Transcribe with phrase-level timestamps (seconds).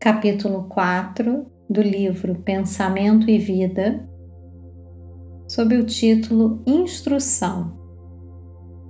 [0.00, 4.08] capítulo 4 do livro Pensamento e Vida,
[5.46, 7.78] sob o título Instrução.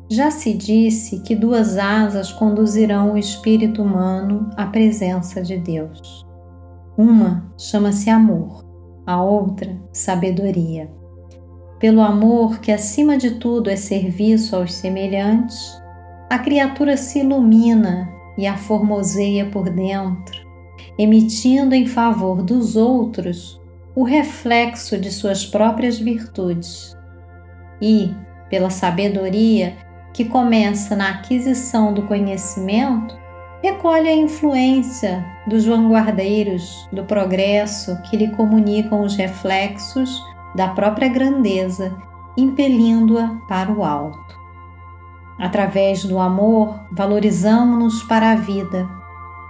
[0.08, 6.24] Já se disse que duas asas conduzirão o espírito humano à presença de Deus.
[6.96, 8.64] Uma chama-se amor,
[9.04, 10.88] a outra, sabedoria.
[11.80, 15.76] Pelo amor, que acima de tudo é serviço aos semelhantes,
[16.30, 20.49] a criatura se ilumina e a formoseia por dentro
[21.00, 23.58] emitindo em favor dos outros
[23.96, 26.94] o reflexo de suas próprias virtudes.
[27.80, 28.14] E,
[28.50, 29.78] pela sabedoria
[30.12, 33.18] que começa na aquisição do conhecimento,
[33.62, 40.22] recolhe a influência dos vanguardeiros do progresso que lhe comunicam os reflexos
[40.54, 41.96] da própria grandeza,
[42.36, 44.38] impelindo-a para o alto.
[45.38, 48.99] Através do amor, valorizamos-nos para a vida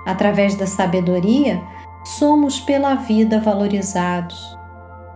[0.06, 1.62] Através da sabedoria,
[2.04, 4.58] somos pela vida valorizados.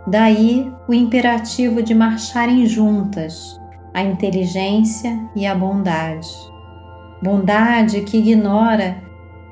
[0.07, 3.59] Daí o imperativo de marcharem juntas
[3.95, 6.29] a inteligência e a bondade.
[7.23, 9.01] Bondade que ignora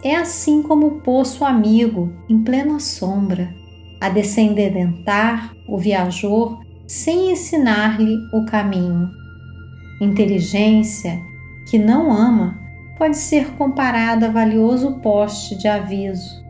[0.03, 3.55] é assim como o poço amigo em plena sombra,
[4.01, 9.09] a descendentar o viajor sem ensinar-lhe o caminho.
[10.01, 11.23] Inteligência
[11.71, 12.59] que não ama
[13.03, 16.41] pode ser comparada a valioso poste de aviso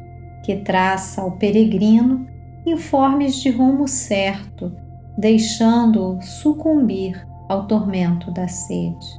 [0.45, 2.27] que traça ao peregrino
[2.67, 4.71] informes de rumo certo,
[5.17, 9.19] deixando-o sucumbir ao tormento da sede.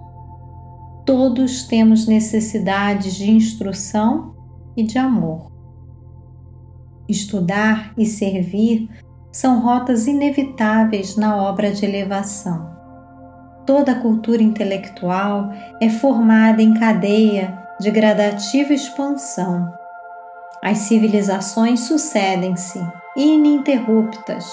[1.07, 4.35] Todos temos necessidades de instrução
[4.77, 5.51] e de amor.
[7.09, 8.87] Estudar e servir
[9.31, 12.72] são rotas inevitáveis na obra de elevação.
[13.65, 19.73] Toda a cultura intelectual é formada em cadeia de gradativa expansão.
[20.61, 24.45] As civilizações sucedem-se, ininterruptas,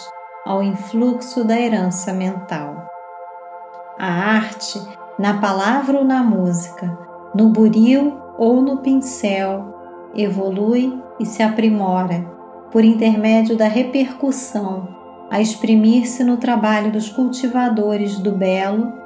[0.47, 2.89] ao influxo da herança mental.
[3.99, 4.81] A arte,
[5.19, 6.97] na palavra ou na música,
[7.35, 12.25] no buril ou no pincel, evolui e se aprimora
[12.71, 14.89] por intermédio da repercussão,
[15.31, 19.00] a exprimir-se no trabalho dos cultivadores do belo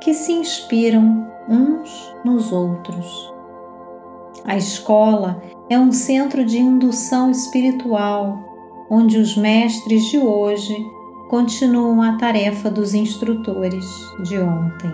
[0.00, 3.32] que se inspiram uns nos outros.
[4.44, 8.38] A escola é um centro de indução espiritual,
[8.90, 10.74] onde os mestres de hoje
[11.28, 13.84] continuam a tarefa dos instrutores
[14.24, 14.92] de ontem.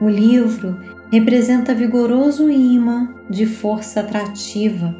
[0.00, 0.76] O livro
[1.12, 4.94] representa vigoroso imã de força atrativa,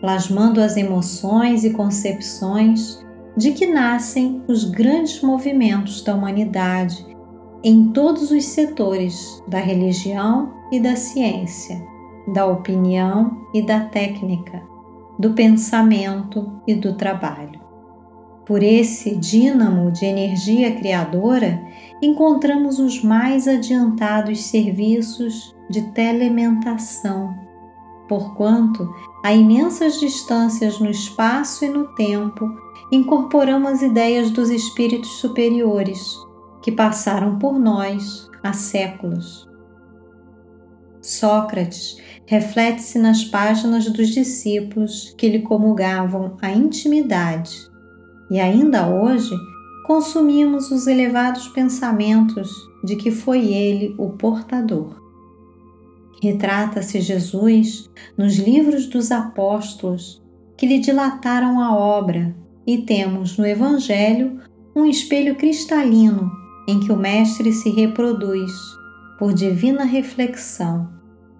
[0.00, 3.04] plasmando as emoções e concepções
[3.36, 7.06] de que nascem os grandes movimentos da humanidade
[7.62, 11.84] em todos os setores da religião e da ciência,
[12.32, 14.62] da opinião e da técnica,
[15.18, 17.60] do pensamento e do trabalho.
[18.46, 21.60] Por esse dínamo de energia criadora,
[22.00, 27.34] encontramos os mais adiantados serviços de telementação,
[28.08, 28.88] porquanto,
[29.24, 32.48] a imensas distâncias no espaço e no tempo,
[32.90, 36.27] incorporamos ideias dos espíritos superiores
[36.68, 39.48] que passaram por nós há séculos.
[41.00, 41.96] Sócrates
[42.26, 47.70] reflete-se nas páginas dos discípulos que lhe comulgavam a intimidade,
[48.30, 49.34] e ainda hoje
[49.86, 52.50] consumimos os elevados pensamentos
[52.84, 55.02] de que foi ele o portador.
[56.22, 60.22] Retrata-se Jesus nos livros dos apóstolos
[60.54, 62.36] que lhe dilataram a obra,
[62.66, 64.38] e temos no Evangelho
[64.76, 68.52] um espelho cristalino em que o Mestre se reproduz
[69.18, 70.90] por divina reflexão,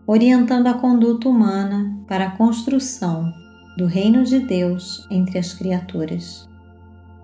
[0.06, 3.30] orientando a conduta humana para a construção
[3.76, 6.48] do reino de Deus entre as criaturas.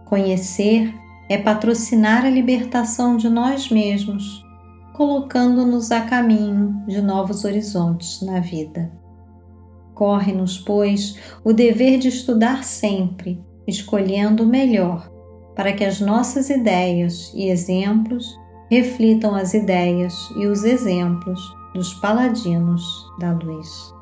[0.04, 0.94] Conhecer
[1.30, 4.44] é patrocinar a libertação de nós mesmos,
[4.92, 8.92] colocando-nos a caminho de novos horizontes na vida.
[9.94, 15.13] Corre-nos, pois, o dever de estudar sempre, escolhendo o melhor
[15.54, 18.38] para que as nossas ideias e exemplos
[18.70, 21.40] reflitam as ideias e os exemplos
[21.74, 22.82] dos paladinos
[23.18, 23.93] da luz.